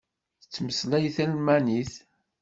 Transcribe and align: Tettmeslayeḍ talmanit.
Tettmeslayeḍ 0.41 1.13
talmanit. 1.15 1.93